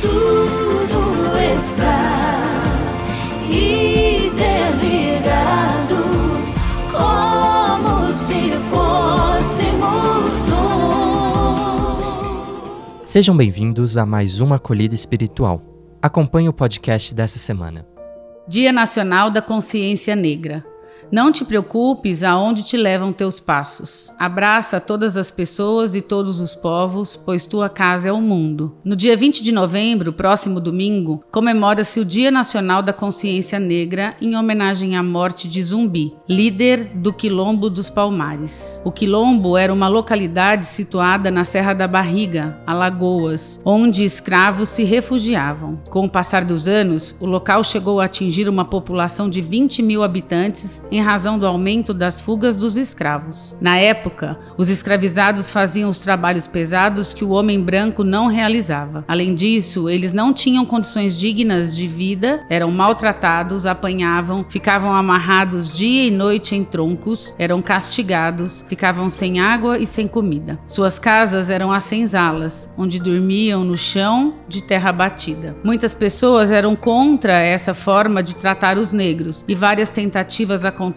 [0.00, 2.64] tudo está
[3.48, 4.36] interligado,
[6.92, 10.48] como se fôssemos
[13.00, 13.06] um.
[13.06, 15.62] Sejam bem-vindos a mais uma acolhida espiritual.
[16.00, 17.86] Acompanhe o podcast dessa semana.
[18.46, 20.64] Dia Nacional da Consciência Negra.
[21.10, 24.12] Não te preocupes aonde te levam teus passos.
[24.18, 28.76] Abraça todas as pessoas e todos os povos, pois tua casa é o mundo.
[28.84, 34.36] No dia 20 de novembro, próximo domingo, comemora-se o Dia Nacional da Consciência Negra em
[34.36, 38.82] homenagem à morte de Zumbi, líder do Quilombo dos Palmares.
[38.84, 45.80] O Quilombo era uma localidade situada na Serra da Barriga, Alagoas, onde escravos se refugiavam.
[45.88, 50.02] Com o passar dos anos, o local chegou a atingir uma população de 20 mil
[50.02, 53.56] habitantes razão do aumento das fugas dos escravos.
[53.60, 59.04] Na época, os escravizados faziam os trabalhos pesados que o homem branco não realizava.
[59.06, 66.04] Além disso, eles não tinham condições dignas de vida, eram maltratados, apanhavam, ficavam amarrados dia
[66.04, 70.58] e noite em troncos, eram castigados, ficavam sem água e sem comida.
[70.66, 75.56] Suas casas eram as senzalas, onde dormiam no chão de terra batida.
[75.62, 80.87] Muitas pessoas eram contra essa forma de tratar os negros e várias tentativas aconteceram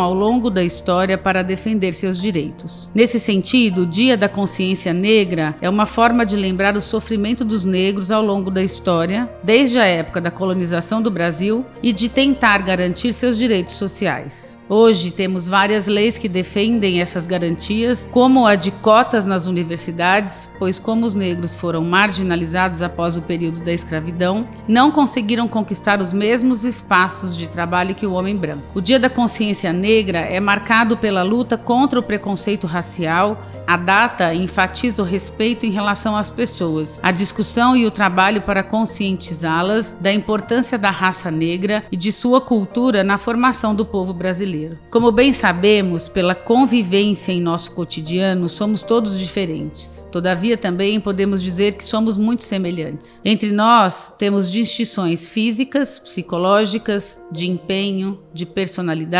[0.00, 2.90] ao longo da história para defender seus direitos.
[2.94, 7.64] Nesse sentido, o Dia da Consciência Negra é uma forma de lembrar o sofrimento dos
[7.64, 12.62] negros ao longo da história, desde a época da colonização do Brasil, e de tentar
[12.62, 14.58] garantir seus direitos sociais.
[14.70, 20.78] Hoje temos várias leis que defendem essas garantias, como a de cotas nas universidades, pois
[20.78, 26.64] como os negros foram marginalizados após o período da escravidão, não conseguiram conquistar os mesmos
[26.64, 28.62] espaços de trabalho que o homem branco.
[28.74, 33.42] O Dia da Consciência Negra é marcado pela luta contra o preconceito racial.
[33.66, 38.62] A data enfatiza o respeito em relação às pessoas, a discussão e o trabalho para
[38.62, 44.78] conscientizá-las da importância da raça negra e de sua cultura na formação do povo brasileiro.
[44.90, 50.08] Como bem sabemos, pela convivência em nosso cotidiano, somos todos diferentes.
[50.10, 53.20] Todavia, também podemos dizer que somos muito semelhantes.
[53.22, 59.17] Entre nós, temos distinções físicas, psicológicas, de empenho, de personalidade,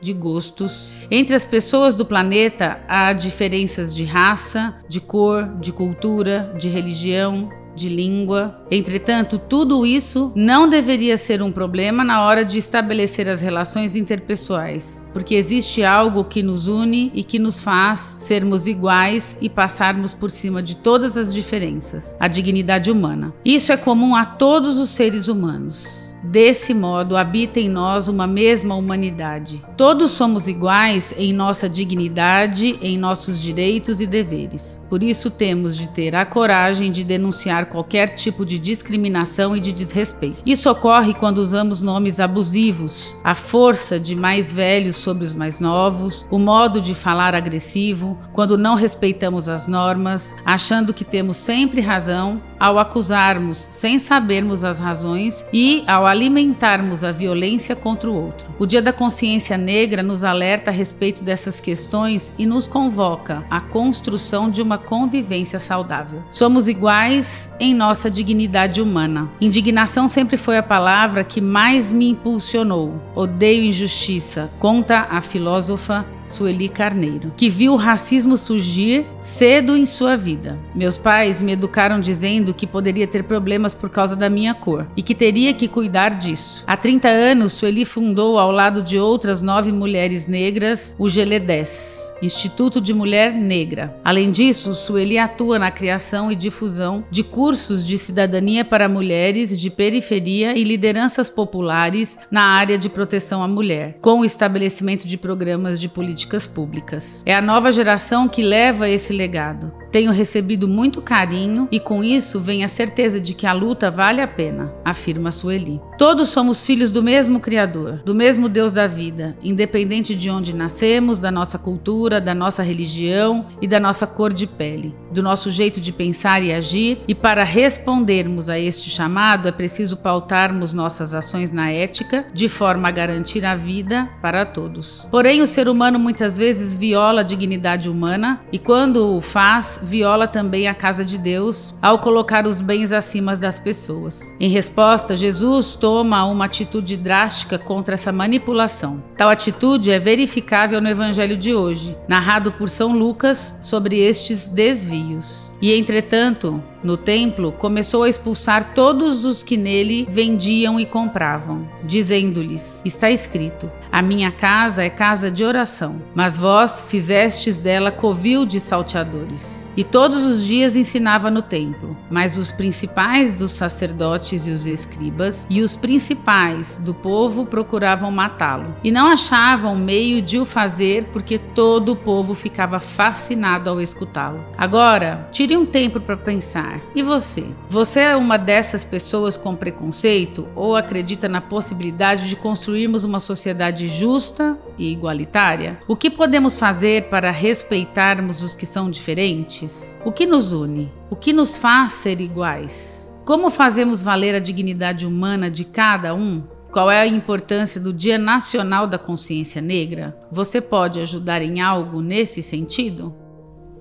[0.00, 0.90] de gostos.
[1.10, 7.48] Entre as pessoas do planeta, há diferenças de raça, de cor, de cultura, de religião,
[7.74, 8.64] de língua.
[8.70, 15.04] Entretanto, tudo isso não deveria ser um problema na hora de estabelecer as relações interpessoais,
[15.12, 20.30] porque existe algo que nos une e que nos faz sermos iguais e passarmos por
[20.30, 23.32] cima de todas as diferenças a dignidade humana.
[23.44, 25.99] Isso é comum a todos os seres humanos.
[26.22, 29.62] Desse modo, habita em nós uma mesma humanidade.
[29.76, 34.80] Todos somos iguais em nossa dignidade, em nossos direitos e deveres.
[34.90, 39.72] Por isso, temos de ter a coragem de denunciar qualquer tipo de discriminação e de
[39.72, 40.42] desrespeito.
[40.44, 46.26] Isso ocorre quando usamos nomes abusivos, a força de mais velhos sobre os mais novos,
[46.30, 52.42] o modo de falar agressivo, quando não respeitamos as normas, achando que temos sempre razão,
[52.60, 58.50] ao acusarmos sem sabermos as razões e ao alimentarmos a violência contra o outro.
[58.58, 63.60] O Dia da Consciência Negra nos alerta a respeito dessas questões e nos convoca à
[63.60, 66.22] construção de uma convivência saudável.
[66.30, 69.30] Somos iguais em nossa dignidade humana.
[69.40, 73.00] Indignação sempre foi a palavra que mais me impulsionou.
[73.14, 80.16] Odeio injustiça, conta a filósofa Sueli Carneiro, que viu o racismo surgir cedo em sua
[80.16, 80.58] vida.
[80.74, 85.02] Meus pais me educaram dizendo que poderia ter problemas por causa da minha cor e
[85.02, 86.64] que teria que cuidar disso.
[86.66, 92.80] Há 30 anos, Sueli fundou, ao lado de outras nove mulheres negras, o GLE10 Instituto
[92.80, 93.96] de Mulher Negra.
[94.04, 99.70] Além disso, Sueli atua na criação e difusão de cursos de cidadania para mulheres de
[99.70, 105.80] periferia e lideranças populares na área de proteção à mulher, com o estabelecimento de programas
[105.80, 107.22] de políticas públicas.
[107.24, 109.72] É a nova geração que leva esse legado.
[109.90, 114.20] Tenho recebido muito carinho e com isso vem a certeza de que a luta vale
[114.20, 115.80] a pena, afirma Sueli.
[115.98, 121.18] Todos somos filhos do mesmo Criador, do mesmo Deus da vida, independente de onde nascemos,
[121.18, 125.80] da nossa cultura, da nossa religião e da nossa cor de pele, do nosso jeito
[125.80, 131.50] de pensar e agir, e para respondermos a este chamado é preciso pautarmos nossas ações
[131.50, 135.06] na ética, de forma a garantir a vida para todos.
[135.10, 140.28] Porém, o ser humano muitas vezes viola a dignidade humana e, quando o faz, viola
[140.28, 144.34] também a casa de Deus ao colocar os bens acima das pessoas.
[144.38, 149.02] Em resposta, Jesus toma uma atitude drástica contra essa manipulação.
[149.16, 154.99] Tal atitude é verificável no evangelho de hoje, narrado por São Lucas sobre estes desvios
[155.00, 161.68] cheios e entretanto, no templo, começou a expulsar todos os que nele vendiam e compravam,
[161.84, 168.46] dizendo-lhes: Está escrito: A minha casa é casa de oração, mas vós fizestes dela covil
[168.46, 169.60] de salteadores.
[169.76, 175.46] E todos os dias ensinava no templo, mas os principais dos sacerdotes e os escribas
[175.48, 178.74] e os principais do povo procuravam matá-lo.
[178.82, 184.44] E não achavam meio de o fazer, porque todo o povo ficava fascinado ao escutá-lo.
[184.58, 186.80] Agora, tire um tempo para pensar.
[186.94, 187.44] E você?
[187.68, 193.88] Você é uma dessas pessoas com preconceito ou acredita na possibilidade de construirmos uma sociedade
[193.88, 195.80] justa e igualitária?
[195.88, 199.98] O que podemos fazer para respeitarmos os que são diferentes?
[200.04, 200.92] O que nos une?
[201.10, 203.12] O que nos faz ser iguais?
[203.24, 206.44] Como fazemos valer a dignidade humana de cada um?
[206.70, 210.16] Qual é a importância do Dia Nacional da Consciência Negra?
[210.30, 213.12] Você pode ajudar em algo nesse sentido?